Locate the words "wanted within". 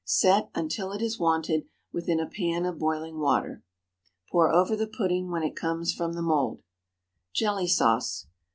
1.19-2.19